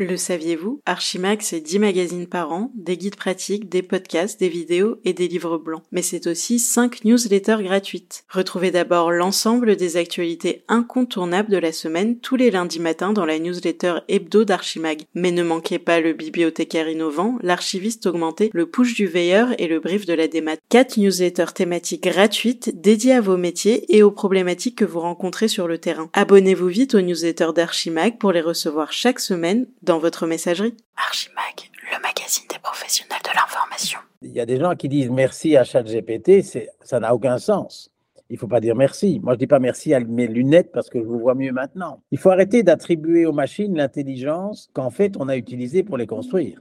[0.00, 0.80] Le saviez-vous?
[0.86, 5.26] Archimag, c'est 10 magazines par an, des guides pratiques, des podcasts, des vidéos et des
[5.26, 5.82] livres blancs.
[5.90, 8.22] Mais c'est aussi 5 newsletters gratuites.
[8.28, 13.40] Retrouvez d'abord l'ensemble des actualités incontournables de la semaine tous les lundis matins dans la
[13.40, 15.02] newsletter hebdo d'Archimag.
[15.14, 19.80] Mais ne manquez pas le bibliothécaire innovant, l'archiviste augmenté, le push du veilleur et le
[19.80, 20.58] brief de la démat.
[20.68, 25.66] 4 newsletters thématiques gratuites dédiées à vos métiers et aux problématiques que vous rencontrez sur
[25.66, 26.08] le terrain.
[26.12, 30.76] Abonnez-vous vite aux newsletters d'Archimag pour les recevoir chaque semaine dans votre messagerie.
[30.96, 33.98] Archimag, le magazine des professionnels de l'information.
[34.22, 36.42] Il y a des gens qui disent merci à ChatGPT,
[36.82, 37.90] ça n'a aucun sens.
[38.30, 39.18] Il ne faut pas dire merci.
[39.22, 41.52] Moi, je ne dis pas merci à mes lunettes parce que je vous vois mieux
[41.52, 42.02] maintenant.
[42.10, 46.60] Il faut arrêter d'attribuer aux machines l'intelligence qu'en fait on a utilisée pour les construire.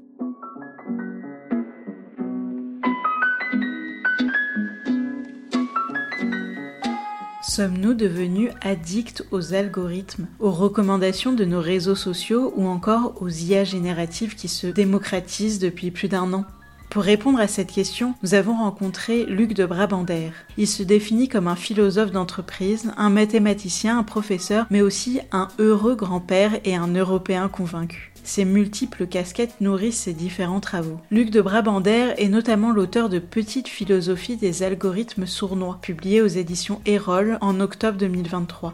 [7.57, 13.63] Sommes-nous devenus addicts aux algorithmes, aux recommandations de nos réseaux sociaux ou encore aux IA
[13.63, 16.45] génératives qui se démocratisent depuis plus d'un an?
[16.91, 20.29] Pour répondre à cette question, nous avons rencontré Luc de Brabander.
[20.59, 25.95] Il se définit comme un philosophe d'entreprise, un mathématicien, un professeur, mais aussi un heureux
[25.95, 28.13] grand-père et un Européen convaincu.
[28.27, 30.99] Ses multiples casquettes nourrissent ses différents travaux.
[31.11, 36.81] Luc de Brabander est notamment l'auteur de Petite philosophie des algorithmes sournois, publié aux éditions
[36.85, 38.73] Erol en octobre 2023.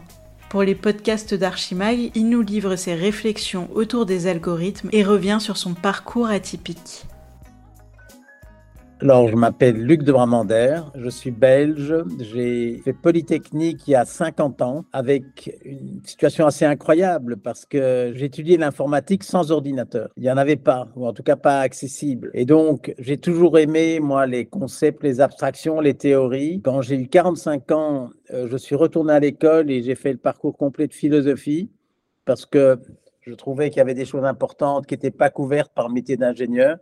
[0.50, 5.56] Pour les podcasts d'Archimag, il nous livre ses réflexions autour des algorithmes et revient sur
[5.56, 7.04] son parcours atypique.
[9.04, 14.06] Alors, je m'appelle Luc de Bramander, je suis belge, j'ai fait Polytechnique il y a
[14.06, 20.08] 50 ans avec une situation assez incroyable parce que étudié l'informatique sans ordinateur.
[20.16, 22.30] Il n'y en avait pas, ou en tout cas pas accessible.
[22.32, 26.62] Et donc, j'ai toujours aimé, moi, les concepts, les abstractions, les théories.
[26.64, 30.18] Quand j'ai eu 45 ans, euh, je suis retourné à l'école et j'ai fait le
[30.18, 31.70] parcours complet de philosophie
[32.24, 32.78] parce que
[33.20, 36.16] je trouvais qu'il y avait des choses importantes qui n'étaient pas couvertes par le métier
[36.16, 36.78] d'ingénieur.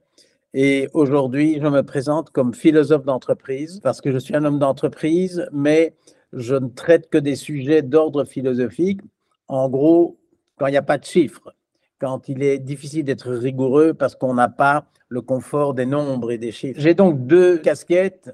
[0.55, 5.47] Et aujourd'hui, je me présente comme philosophe d'entreprise parce que je suis un homme d'entreprise,
[5.53, 5.95] mais
[6.33, 9.01] je ne traite que des sujets d'ordre philosophique.
[9.49, 10.19] En gros,
[10.59, 11.55] quand il n'y a pas de chiffres,
[11.99, 16.39] quand il est difficile d'être rigoureux parce qu'on n'a pas le confort des nombres et
[16.39, 16.81] des chiffres.
[16.81, 18.31] J'ai donc deux casquettes,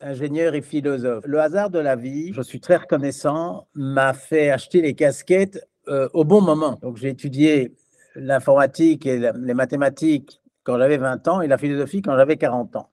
[0.00, 1.24] ingénieur et philosophe.
[1.26, 6.08] Le hasard de la vie, je suis très reconnaissant, m'a fait acheter les casquettes euh,
[6.12, 6.78] au bon moment.
[6.82, 7.74] Donc j'ai étudié
[8.14, 12.90] l'informatique et les mathématiques quand j'avais 20 ans et la philosophie quand j'avais 40 ans.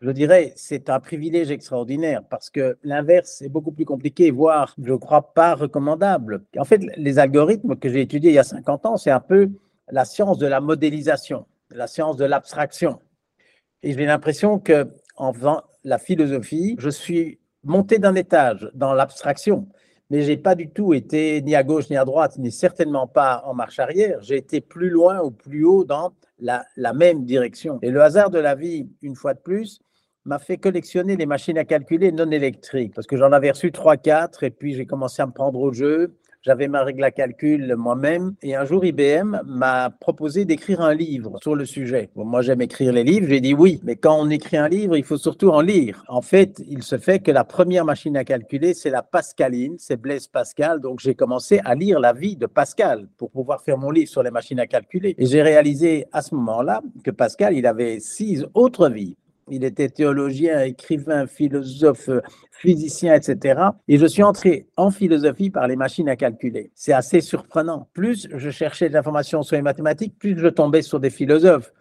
[0.00, 4.94] Je dirais, c'est un privilège extraordinaire parce que l'inverse est beaucoup plus compliqué, voire, je
[4.94, 6.44] crois pas recommandable.
[6.56, 9.50] En fait, les algorithmes que j'ai étudiés il y a 50 ans, c'est un peu
[9.90, 13.00] la science de la modélisation, la science de l'abstraction.
[13.82, 19.68] Et j'ai l'impression que en faisant la philosophie, je suis monté d'un étage dans l'abstraction
[20.10, 23.42] mais j'ai pas du tout été ni à gauche ni à droite, ni certainement pas
[23.44, 24.18] en marche arrière.
[24.22, 27.78] J'ai été plus loin ou plus haut dans la, la, même direction.
[27.82, 29.80] Et le hasard de la vie, une fois de plus,
[30.24, 34.44] m'a fait collectionner les machines à calculer non électriques, parce que j'en avais reçu 3-4,
[34.44, 36.16] et puis j'ai commencé à me prendre au jeu.
[36.42, 41.38] J'avais ma règle à calcul moi-même et un jour IBM m'a proposé d'écrire un livre
[41.42, 42.10] sur le sujet.
[42.14, 45.02] moi j'aime écrire les livres, j'ai dit oui, mais quand on écrit un livre, il
[45.02, 46.04] faut surtout en lire.
[46.06, 50.00] En fait, il se fait que la première machine à calculer, c'est la Pascaline, c'est
[50.00, 50.80] Blaise Pascal.
[50.80, 54.22] Donc j'ai commencé à lire la vie de Pascal pour pouvoir faire mon livre sur
[54.22, 55.16] les machines à calculer.
[55.18, 59.16] Et j'ai réalisé à ce moment-là que Pascal, il avait six autres vies.
[59.50, 62.10] Il était théologien, écrivain, philosophe,
[62.50, 63.60] physicien, etc.
[63.88, 66.70] Et je suis entré en philosophie par les machines à calculer.
[66.74, 67.88] C'est assez surprenant.
[67.94, 71.72] Plus je cherchais de l'information sur les mathématiques, plus je tombais sur des philosophes.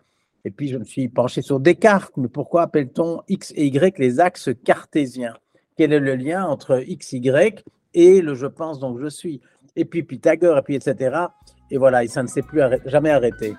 [0.46, 2.14] Et puis je me suis penché sur Descartes.
[2.16, 5.36] Mais pourquoi appelle-t-on X et Y les axes cartésiens?
[5.76, 7.64] Quel est le lien entre X, Y
[7.94, 9.42] et le je pense donc je suis?
[9.76, 11.18] Et puis Pythagore, et puis etc.
[11.70, 13.56] Et voilà, et ça ne s'est plus jamais arrêté.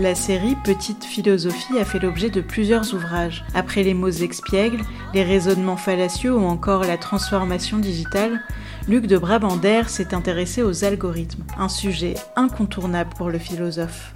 [0.00, 3.44] La série Petite philosophie a fait l'objet de plusieurs ouvrages.
[3.54, 4.82] Après les mots expiègles,
[5.14, 8.40] les raisonnements fallacieux ou encore la transformation digitale,
[8.88, 14.12] Luc de Brabander s'est intéressé aux algorithmes, un sujet incontournable pour le philosophe.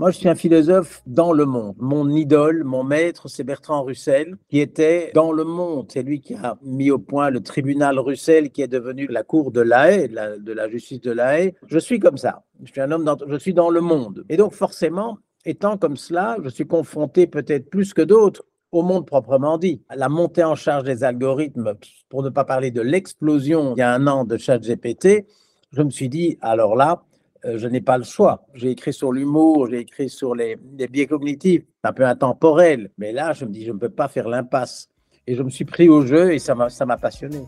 [0.00, 1.74] Moi, je suis un philosophe dans le monde.
[1.78, 5.90] Mon idole, mon maître, c'est Bertrand Russell, qui était dans le monde.
[5.92, 9.50] C'est lui qui a mis au point le tribunal Russell, qui est devenu la cour
[9.50, 11.56] de la haie, de la, justice de la haie.
[11.66, 12.44] Je suis comme ça.
[12.62, 14.24] Je suis un homme, dans, je suis dans le monde.
[14.28, 19.04] Et donc, forcément, étant comme cela, je suis confronté peut-être plus que d'autres au monde
[19.04, 19.82] proprement dit.
[19.92, 21.74] La montée en charge des algorithmes,
[22.08, 25.26] pour ne pas parler de l'explosion il y a un an de ChatGPT,
[25.72, 27.02] je me suis dit, alors là,
[27.44, 28.46] je n'ai pas le choix.
[28.54, 32.90] J'ai écrit sur l'humour, j'ai écrit sur les, biais cognitifs, un peu intemporel.
[32.98, 34.88] Mais là, je me dis, je ne peux pas faire l'impasse.
[35.26, 37.42] Et je me suis pris au jeu et ça m'a passionné.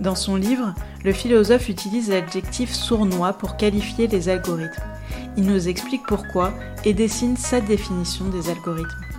[0.00, 4.82] Dans son livre, le philosophe utilise l'adjectif sournois pour qualifier les algorithmes.
[5.36, 6.52] Il nous explique pourquoi
[6.84, 9.13] et dessine sa définition des algorithmes.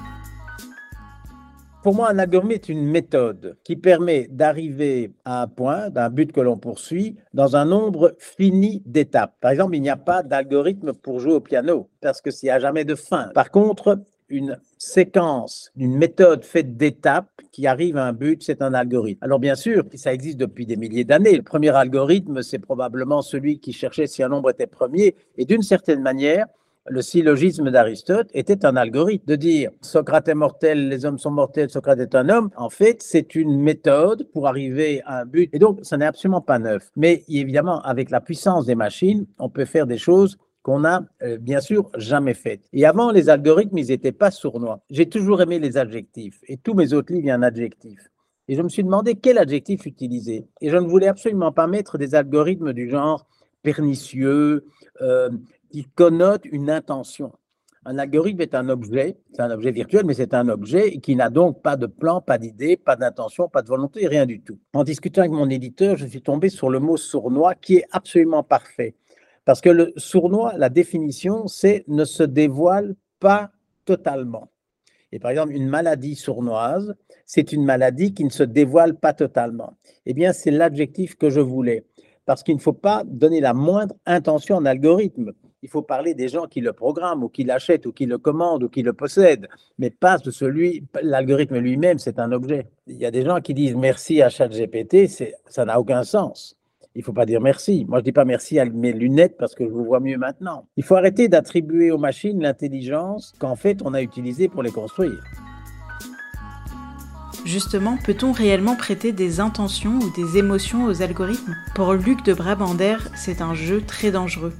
[1.86, 6.32] Pour moi, un algorithme est une méthode qui permet d'arriver à un point, d'un but
[6.32, 9.36] que l'on poursuit, dans un nombre fini d'étapes.
[9.40, 12.52] Par exemple, il n'y a pas d'algorithme pour jouer au piano, parce que s'il n'y
[12.54, 13.30] a jamais de fin.
[13.36, 14.00] Par contre,
[14.30, 19.24] une séquence, une méthode faite d'étapes qui arrive à un but, c'est un algorithme.
[19.24, 21.38] Alors bien sûr, ça existe depuis des milliers d'années.
[21.38, 25.16] Le premier algorithme, c'est probablement celui qui cherchait si un nombre était premier.
[25.38, 26.48] Et d'une certaine manière,
[26.88, 31.70] le syllogisme d'Aristote était un algorithme de dire Socrate est mortel, les hommes sont mortels,
[31.70, 32.50] Socrate est un homme.
[32.56, 35.50] En fait, c'est une méthode pour arriver à un but.
[35.54, 36.92] Et donc, ça n'est absolument pas neuf.
[36.96, 41.38] Mais évidemment, avec la puissance des machines, on peut faire des choses qu'on n'a euh,
[41.38, 42.62] bien sûr jamais faites.
[42.74, 44.80] Et avant, les algorithmes, ils n'étaient pas sournois.
[44.90, 48.00] J'ai toujours aimé les adjectifs et tous mes autres livres, il y a un adjectif.
[48.48, 50.48] Et je me suis demandé quel adjectif utiliser.
[50.62, 53.26] Et je ne voulais absolument pas mettre des algorithmes du genre
[53.64, 54.66] pernicieux,
[55.02, 55.30] euh,
[55.76, 57.34] qui connote une intention.
[57.84, 61.30] Un algorithme est un objet, c'est un objet virtuel, mais c'est un objet qui n'a
[61.30, 64.58] donc pas de plan, pas d'idée, pas d'intention, pas de volonté, rien du tout.
[64.72, 68.42] En discutant avec mon éditeur, je suis tombé sur le mot sournois qui est absolument
[68.42, 68.96] parfait.
[69.44, 73.52] Parce que le sournois, la définition, c'est ne se dévoile pas
[73.84, 74.54] totalement.
[75.12, 76.96] Et par exemple, une maladie sournoise,
[77.26, 79.74] c'est une maladie qui ne se dévoile pas totalement.
[80.06, 81.86] Eh bien, c'est l'adjectif que je voulais.
[82.26, 86.28] Parce qu'il ne faut pas donner la moindre intention en algorithme il faut parler des
[86.28, 89.48] gens qui le programment ou qui l'achètent ou qui le commandent ou qui le possèdent,
[89.80, 92.68] mais pas de celui, l'algorithme lui-même, c'est un objet.
[92.88, 95.08] Il y a des gens qui disent merci à ChatGPT,
[95.48, 96.56] ça n'a aucun sens.
[96.94, 97.86] Il ne faut pas dire merci.
[97.90, 100.18] Moi, je ne dis pas merci à mes lunettes parce que je vous vois mieux
[100.18, 100.66] maintenant.
[100.78, 105.22] Il faut arrêter d'attribuer aux machines l'intelligence qu'en fait on a utilisée pour les construire.
[107.44, 111.56] Justement, peut-on réellement prêter des intentions ou des émotions aux algorithmes?
[111.76, 114.54] Pour Luc de Brabander, c'est un jeu très dangereux.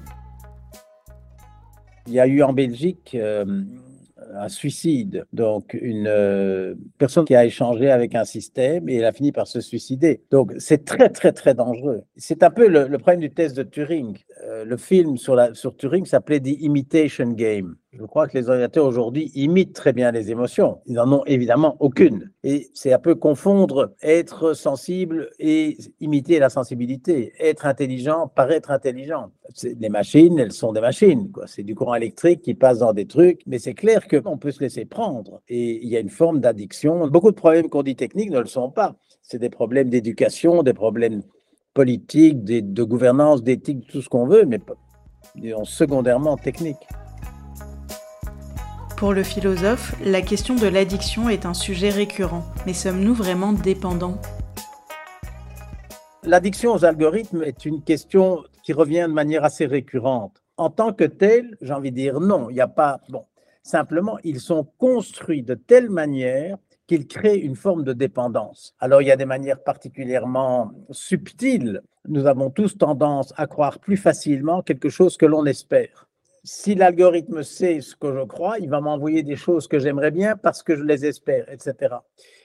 [2.08, 3.64] Il y a eu en Belgique euh,
[4.34, 9.12] un suicide, donc une euh, personne qui a échangé avec un système et elle a
[9.12, 10.22] fini par se suicider.
[10.32, 12.04] Donc c'est très très très dangereux.
[12.16, 14.18] C'est un peu le, problème du test de Turing.
[14.44, 17.76] Euh, le film sur, la, sur Turing s'appelait The Imitation Game.
[17.98, 20.80] Je crois que les ordinateurs aujourd'hui imitent très bien les émotions.
[20.86, 22.30] Ils n'en ont évidemment aucune.
[22.44, 27.32] Et c'est un peu confondre être sensible et imiter la sensibilité.
[27.40, 29.32] Être intelligent, paraître intelligent.
[29.80, 31.32] Les machines, elles sont des machines.
[31.46, 33.42] C'est du courant électrique qui passe dans des trucs.
[33.48, 35.42] Mais c'est clair qu'on peut se laisser prendre.
[35.48, 37.08] Et il y a une forme d'addiction.
[37.08, 38.98] Beaucoup de problèmes qu'on dit techniques ne le sont pas.
[39.22, 41.22] C'est des problèmes d'éducation, des problèmes
[41.74, 44.60] politiques, de gouvernance, d'éthique, tout ce qu'on veut, mais
[45.64, 46.88] secondairement techniques.
[48.98, 52.46] Pour le philosophe, la question de l'addiction est un sujet récurrent.
[52.66, 54.22] Mais sommes-nous vraiment dépendants?
[56.24, 60.42] L'addiction aux algorithmes est une question qui revient de manière assez récurrente.
[60.56, 63.02] En tant que telle, j'ai envie de dire non, il n'y a pas.
[63.10, 63.26] Bon,
[63.64, 66.58] simplement, ils sont construits de telle manière
[66.88, 68.76] qu'ils créent une forme de dépendance.
[68.80, 71.82] Alors, il y a des manières particulièrement subtiles.
[72.08, 76.05] Nous avons tous tendance à croire plus facilement quelque chose que l'on espère
[76.46, 80.38] si l'algorithme sait ce que je crois, il va m'envoyer des choses que j'aimerais bien
[80.38, 81.96] parce que je les espère, etc.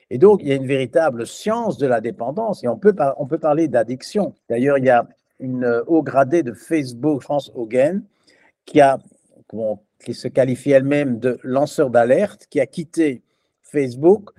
[0.08, 3.26] Et donc, il y a une véritable science de la dépendance et on peut, on
[3.26, 4.35] peut parler d'addiction.
[4.49, 5.06] D'ailleurs, il y a
[5.38, 8.03] une haut gradée de Facebook, France Hogan,
[8.65, 8.98] qui, a,
[10.03, 13.22] qui se qualifie elle-même de lanceur d'alerte, qui a quitté
[13.63, 14.31] Facebook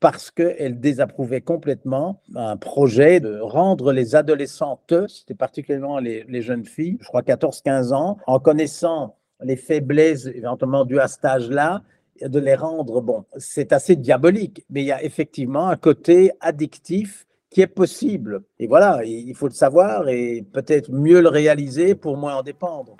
[0.00, 6.98] parce qu'elle désapprouvait complètement un projet de rendre les adolescentes, c'était particulièrement les, jeunes filles,
[7.00, 11.82] je crois 14-15 ans, en connaissant les faiblesses éventuellement dues à cet âge-là,
[12.20, 17.26] de les rendre, bon, c'est assez diabolique, mais il y a effectivement un côté addictif
[17.50, 18.42] qui est possible.
[18.58, 22.96] Et voilà, il faut le savoir et peut-être mieux le réaliser pour moins en dépendre.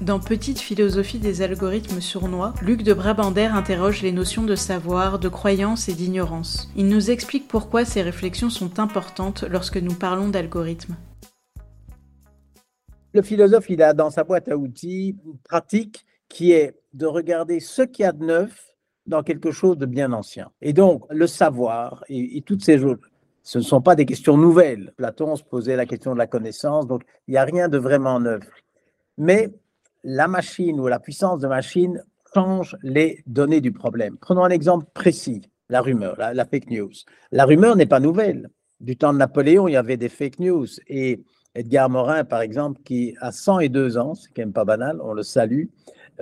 [0.00, 5.28] Dans Petite philosophie des algorithmes sournois, Luc de Brabander interroge les notions de savoir, de
[5.28, 6.70] croyance et d'ignorance.
[6.76, 10.94] Il nous explique pourquoi ces réflexions sont importantes lorsque nous parlons d'algorithmes.
[13.12, 17.58] Le philosophe, il a dans sa boîte à outils une pratique qui est de regarder
[17.58, 18.72] ce qu'il y a de neuf
[19.06, 20.52] dans quelque chose de bien ancien.
[20.62, 22.98] Et donc, le savoir et, toutes ces choses,
[23.42, 24.92] ce ne sont pas des questions nouvelles.
[24.96, 28.20] Platon se posait la question de la connaissance, donc il n'y a rien de vraiment
[28.20, 28.44] neuf.
[29.16, 29.50] Mais
[30.08, 32.02] la machine ou la puissance de machine
[32.34, 34.16] change les données du problème.
[34.18, 36.92] Prenons un exemple précis, la rumeur, la, fake news.
[37.30, 38.48] La rumeur n'est pas nouvelle.
[38.80, 40.66] Du temps de Napoléon, il y avait des fake news.
[40.86, 41.22] Et
[41.54, 45.22] Edgar Morin, par exemple, qui a 102 ans, c'est quand même pas banal, on le
[45.22, 45.64] salue.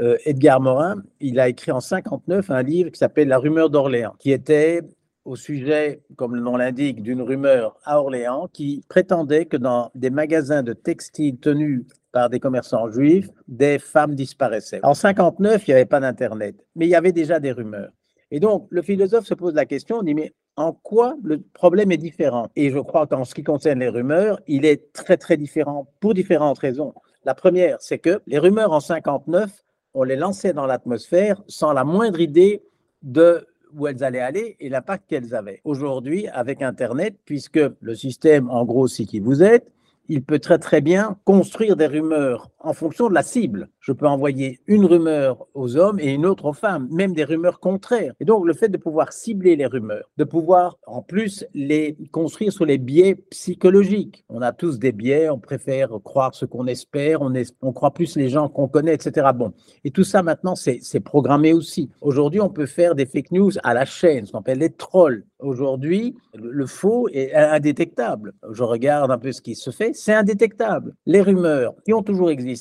[0.00, 4.16] Euh, Edgar Morin, il a écrit en 59 un livre qui s'appelle La rumeur d'Orléans,
[4.18, 4.82] qui était
[5.24, 10.10] au sujet, comme le nom l'indique, d'une rumeur à Orléans qui prétendait que dans des
[10.10, 11.84] magasins de textiles tenus
[12.16, 14.80] par des commerçants juifs, des femmes disparaissaient.
[14.82, 17.90] En 59, il n'y avait pas d'Internet, mais il y avait déjà des rumeurs.
[18.30, 21.92] Et donc, le philosophe se pose la question, on dit, mais en quoi le problème
[21.92, 22.48] est différent?
[22.56, 26.14] Et je crois qu'en ce qui concerne les rumeurs, il est très, très différent pour
[26.14, 26.94] différentes raisons.
[27.26, 29.50] La première, c'est que les rumeurs en 59,
[29.92, 32.62] on les lançait dans l'atmosphère sans la moindre idée
[33.02, 35.60] de où elles allaient aller et l'impact qu'elles avaient.
[35.64, 39.70] Aujourd'hui, avec Internet, puisque le système, en gros, c'est qui vous êtes,
[40.08, 43.68] il peut très très bien construire des rumeurs en fonction de la cible.
[43.78, 47.60] Je peux envoyer une rumeur aux hommes et une autre aux femmes, même des rumeurs
[47.60, 48.12] contraires.
[48.18, 52.52] Et donc le fait de pouvoir cibler les rumeurs, de pouvoir en plus les construire
[52.52, 54.24] sur les biais psychologiques.
[54.28, 57.32] On a tous des biais, on préfère croire ce qu'on espère, on,
[57.62, 59.28] on croit plus les gens qu'on connaît, etc.
[59.34, 59.52] Bon,
[59.84, 61.90] et tout ça maintenant c'est programmé aussi.
[62.00, 65.24] Aujourd'hui on peut faire des fake news à la chaîne, ce qu'on appelle les trolls.
[65.38, 68.32] Aujourd'hui, le faux est indétectable.
[68.52, 70.94] Je regarde un peu ce qui se fait, c'est indétectable.
[71.04, 72.55] Les rumeurs qui ont toujours existé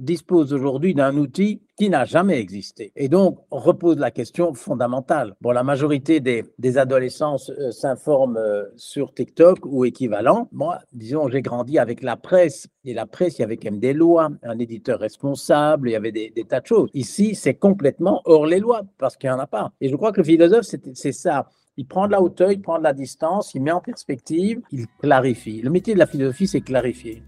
[0.00, 2.92] disposent aujourd'hui d'un outil qui n'a jamais existé.
[2.96, 5.34] Et donc, repose la question fondamentale.
[5.40, 10.48] Bon, la majorité des, des adolescents euh, s'informent euh, sur TikTok ou équivalent.
[10.52, 12.68] Moi, disons, j'ai grandi avec la presse.
[12.84, 15.96] Et la presse, il y avait quand même des lois, un éditeur responsable, il y
[15.96, 16.90] avait des, des tas de choses.
[16.94, 19.72] Ici, c'est complètement hors les lois parce qu'il n'y en a pas.
[19.80, 21.46] Et je crois que le philosophe, c'est ça.
[21.76, 24.86] Il prend de la hauteur, il prend de la distance, il met en perspective, il
[25.00, 25.62] clarifie.
[25.62, 27.22] Le métier de la philosophie, c'est clarifier.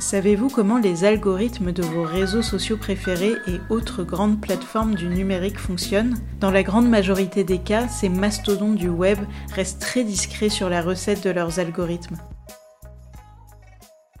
[0.00, 5.58] Savez-vous comment les algorithmes de vos réseaux sociaux préférés et autres grandes plateformes du numérique
[5.58, 6.16] fonctionnent?
[6.40, 9.18] Dans la grande majorité des cas, ces mastodontes du web
[9.54, 12.16] restent très discrets sur la recette de leurs algorithmes.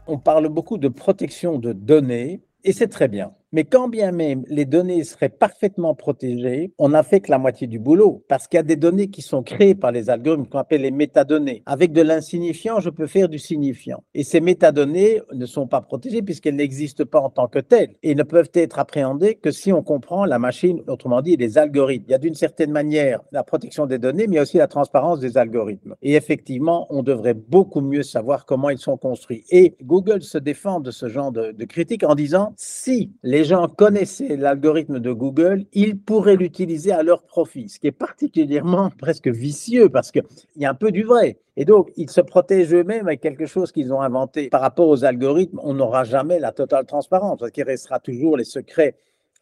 [0.06, 3.32] On parle beaucoup de protection de données et c'est très bien.
[3.52, 7.66] Mais quand bien même les données seraient parfaitement protégées, on n'a fait que la moitié
[7.66, 10.58] du boulot, parce qu'il y a des données qui sont créées par les algorithmes qu'on
[10.58, 11.64] appelle les métadonnées.
[11.66, 14.04] Avec de l'insignifiant, je peux faire du signifiant.
[14.14, 18.14] Et ces métadonnées ne sont pas protégées puisqu'elles n'existent pas en tant que telles et
[18.14, 22.04] ne peuvent être appréhendées que si on comprend la machine, autrement dit les algorithmes.
[22.06, 25.36] Il y a d'une certaine manière la protection des données, mais aussi la transparence des
[25.36, 25.96] algorithmes.
[26.02, 29.42] Et effectivement, on devrait beaucoup mieux savoir comment ils sont construits.
[29.50, 33.46] Et Google se défend de ce genre de, de critique en disant si les les
[33.46, 38.90] gens connaissaient l'algorithme de Google, ils pourraient l'utiliser à leur profit, ce qui est particulièrement
[38.98, 40.24] presque vicieux parce qu'il
[40.56, 41.38] y a un peu du vrai.
[41.56, 44.50] Et donc, ils se protègent eux-mêmes avec quelque chose qu'ils ont inventé.
[44.50, 48.44] Par rapport aux algorithmes, on n'aura jamais la totale transparence, parce qu'il restera toujours les
[48.44, 48.94] secrets,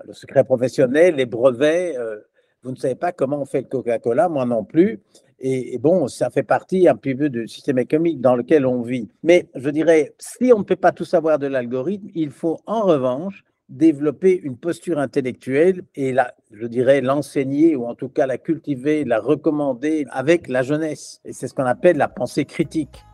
[0.07, 1.97] le secret professionnel, les brevets.
[1.97, 2.21] Euh,
[2.63, 5.01] vous ne savez pas comment on fait le Coca-Cola, moi non plus.
[5.41, 8.81] Et, et, bon, ça fait partie un petit peu du système économique dans lequel on
[8.81, 9.09] vit.
[9.25, 12.83] Mais je dirais, si on ne peut pas tout savoir de l'algorithme, il faut en
[12.83, 18.39] revanche développer une posture intellectuelle et la, je dirais l'enseigner ou en tout cas la
[18.39, 21.21] cultiver, la recommander avec la jeunesse.
[21.25, 23.05] Et c'est ce qu'on appelle la pensée critique.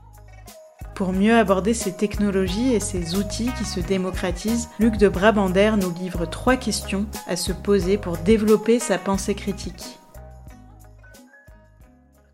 [0.94, 5.92] Pour mieux aborder ces technologies et ces outils qui se démocratisent, Luc de Brabander nous
[5.92, 9.98] livre trois questions à se poser pour développer sa pensée critique.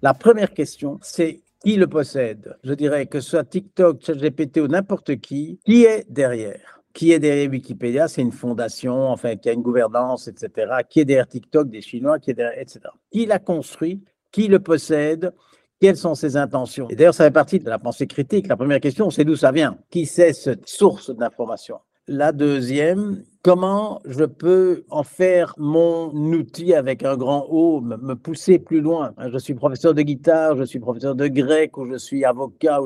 [0.03, 2.57] La première question, c'est qui le possède?
[2.65, 6.80] Je dirais que ce soit TikTok, ChatGPT ou n'importe qui, qui est derrière?
[6.93, 8.09] Qui est derrière Wikipédia?
[8.09, 10.73] C'est une fondation, enfin, qui a une gouvernance, etc.
[10.89, 12.81] Qui est derrière TikTok Des Chinois, qui est derrière, etc.
[13.11, 14.03] Qui l'a construit?
[14.33, 15.33] Qui le possède?
[15.81, 16.89] Quelles sont ses intentions?
[16.91, 18.49] Et d'ailleurs, ça fait partie de la pensée critique.
[18.49, 19.79] La première question, c'est d'où ça vient?
[19.91, 21.79] Qui c'est cette source d'information?
[22.07, 28.59] La deuxième, comment je peux en faire mon outil avec un grand O, me, pousser
[28.59, 29.15] plus loin?
[29.33, 32.81] Je suis professeur de guitare, je suis professeur de grec, ou je suis avocat,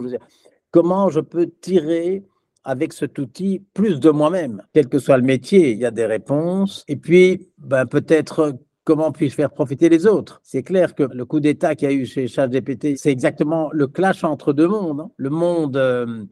[0.70, 2.22] comment je peux tirer
[2.64, 4.62] avec cet outil plus de moi-même.
[4.72, 6.84] Quel que soit le métier, il y a des réponses.
[6.88, 8.54] Et puis, ben, peut-être
[8.84, 10.40] comment puis-je faire profiter les autres?
[10.42, 13.86] C'est clair que le coup d'État qu'il y a eu chez ChatGPT, c'est exactement le
[13.86, 15.00] clash entre deux mondes.
[15.00, 15.10] Hein.
[15.16, 16.24] Le monde, euh,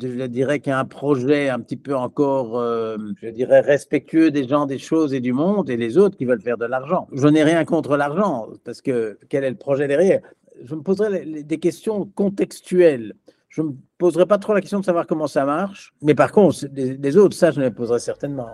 [0.00, 4.30] je dirais qu'il y a un projet un petit peu encore, euh, je dirais, respectueux
[4.30, 7.06] des gens, des choses et du monde, et les autres qui veulent faire de l'argent.
[7.12, 10.20] Je n'ai rien contre l'argent, parce que quel est le projet derrière?
[10.64, 13.14] Je me poserai des questions contextuelles
[13.56, 15.94] je ne me poserai pas trop la question de savoir comment ça marche.
[16.02, 18.48] Mais par contre, les, autres, ça, je me poserai certainement.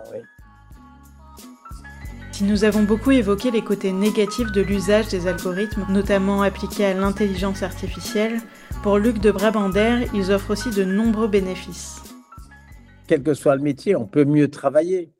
[2.31, 6.93] Si nous avons beaucoup évoqué les côtés négatifs de l'usage des algorithmes, notamment appliqués à
[6.93, 8.39] l'intelligence artificielle,
[8.81, 12.01] pour Luc de Brabander, ils offrent aussi de nombreux bénéfices.
[13.05, 15.11] Quel que soit le métier, on peut mieux travailler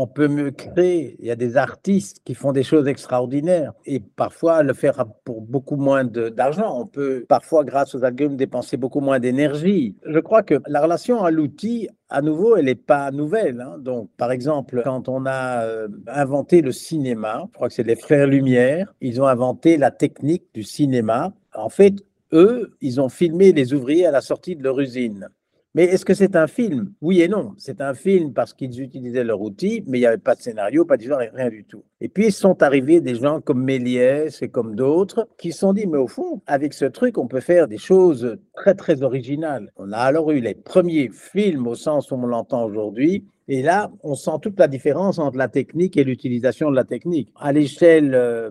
[0.00, 1.16] on peut mieux créer.
[1.18, 5.42] Il y a des artistes qui font des choses extraordinaires et parfois le faire pour
[5.42, 6.80] beaucoup moins d'argent.
[6.80, 9.96] On peut parfois, grâce aux algorithmes, dépenser beaucoup moins d'énergie.
[10.06, 13.60] Je crois que la relation à l'outil, à nouveau, elle n'est pas nouvelle.
[13.60, 13.76] Hein.
[13.78, 17.96] Donc, par exemple, quand on a euh, inventé le cinéma, je crois que c'est les
[17.96, 21.34] frères Lumière, ils ont inventé la technique du cinéma.
[21.54, 21.94] En fait,
[22.32, 25.28] eux, ils ont filmé les ouvriers à la sortie de leur usine.
[25.74, 26.92] Mais est-ce que c'est un film?
[27.00, 27.54] Oui et non.
[27.56, 30.84] C'est un film parce qu'ils utilisaient leur outil, mais il n'y avait pas de scénario,
[30.84, 31.84] pas d'histoire, rien du tout.
[32.00, 35.72] Et puis, ils sont arrivés des gens comme Méliès et comme d'autres qui se sont
[35.72, 39.70] dit, mais au fond, avec ce truc, on peut faire des choses très, très originales.
[39.76, 43.24] On a alors eu les premiers films au sens où on l'entend aujourd'hui.
[43.46, 47.32] Et là, on sent toute la différence entre la technique et l'utilisation de la technique.
[47.36, 48.50] À l'échelle euh,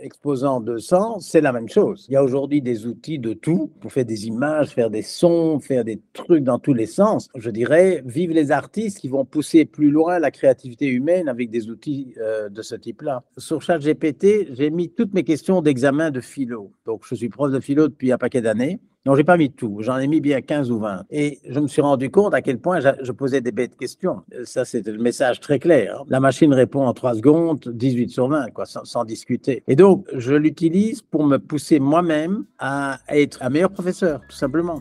[0.00, 2.06] exposant 200, c'est la même chose.
[2.08, 5.60] Il y a aujourd'hui des outils de tout pour faire des images, faire des sons,
[5.60, 7.28] faire des trucs dans tous les sens.
[7.34, 11.70] Je dirais, vive les artistes qui vont pousser plus loin la créativité humaine avec des
[11.70, 13.22] outils euh, de ce type-là.
[13.38, 16.72] Sur ChatGPT, j'ai mis toutes mes questions d'examen de philo.
[16.86, 18.78] Donc, je suis prof de philo depuis un paquet d'années.
[19.06, 19.78] Non, j'ai pas mis tout.
[19.80, 21.04] J'en ai mis bien 15 ou 20.
[21.10, 24.22] Et je me suis rendu compte à quel point je posais des bêtes questions.
[24.44, 26.02] Ça, c'était le message très clair.
[26.08, 29.62] La machine répond en 3 secondes, 18 sur 20, quoi, sans, sans discuter.
[29.68, 34.80] Et donc, je l'utilise pour me pousser moi-même à être un meilleur professeur, tout simplement.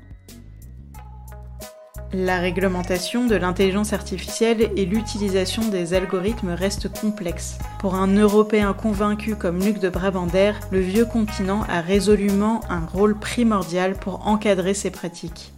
[2.15, 7.57] La réglementation de l'intelligence artificielle et l'utilisation des algorithmes restent complexes.
[7.79, 13.17] Pour un Européen convaincu comme Luc de Brabander, le vieux continent a résolument un rôle
[13.17, 15.53] primordial pour encadrer ces pratiques.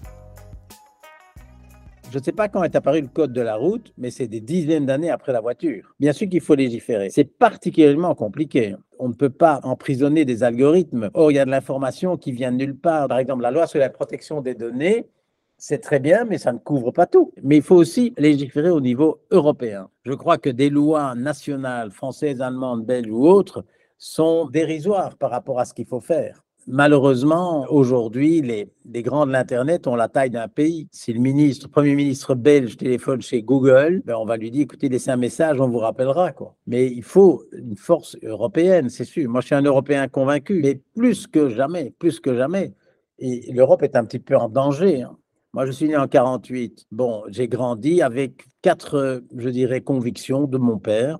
[2.09, 4.39] Je ne sais pas quand est apparu le code de la route, mais c'est des
[4.39, 5.93] dizaines d'années après la voiture.
[5.99, 7.09] Bien sûr qu'il faut légiférer.
[7.09, 8.77] C'est particulièrement compliqué.
[8.97, 11.09] On ne peut pas emprisonner des algorithmes.
[11.15, 13.09] Or, il y a de l'information qui vient de nulle part.
[13.09, 15.09] Par exemple, la loi sur la protection des données
[15.57, 17.31] c'est très bien, mais ça ne couvre pas tout.
[17.43, 19.89] Mais il faut aussi légiférer au niveau européen.
[20.03, 23.65] Je crois que des lois nationales, françaises, allemandes, belges ou autres,
[23.97, 26.45] sont dérisoires par rapport à ce qu'il faut faire.
[26.67, 30.87] Malheureusement, aujourd'hui, les, grands de l'Internet ont la taille d'un pays.
[30.91, 34.89] Si le ministre, premier ministre belge téléphone chez Google, ben on va lui dire, écoutez,
[34.89, 36.31] laissez un message, on vous rappellera.
[36.31, 36.55] Quoi.
[36.65, 39.29] Mais il faut une force européenne, c'est sûr.
[39.29, 42.73] Moi, je suis un Européen convaincu, mais plus que jamais, plus que jamais.
[43.19, 45.03] L'Europe est un petit peu en danger.
[45.03, 45.15] Hein.
[45.55, 46.87] Moi, je suis né en 48.
[46.91, 51.17] Bon, j'ai grandi avec quatre, je dirais, convictions de mon père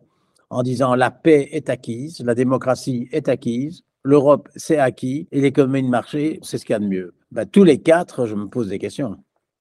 [0.49, 5.83] en disant la paix est acquise, la démocratie est acquise, l'Europe c'est acquis et l'économie
[5.83, 7.13] de marché, c'est ce qu'il y a de mieux.
[7.31, 9.15] Ben, tous les quatre, je me pose des questions.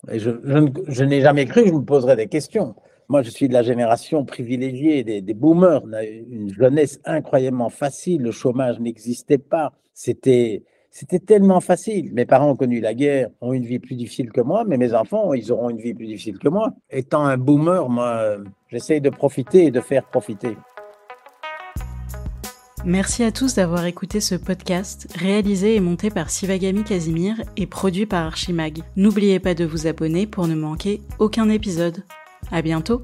[0.09, 2.75] Je, n'ai jamais cru que je me poserais des questions.
[3.09, 5.85] Moi, je suis de la génération privilégiée des, des boomers.
[5.85, 8.23] On a une jeunesse incroyablement facile.
[8.23, 9.73] Le chômage n'existait pas.
[9.93, 12.15] C'était c'était tellement facile.
[12.15, 14.95] Mes parents ont connu la guerre, ont une vie plus difficile que moi, mais mes
[14.95, 16.73] enfants, ils auront une vie plus difficile que moi.
[16.89, 18.37] Étant un boomer, moi,
[18.69, 20.57] j'essaye de profiter et de faire profiter.
[22.85, 28.07] Merci à tous d'avoir écouté ce podcast, réalisé et monté par Sivagami Casimir et produit
[28.07, 28.83] par Archimag.
[28.95, 32.05] N'oubliez pas de vous abonner pour ne manquer aucun épisode.
[32.53, 33.03] À bientôt!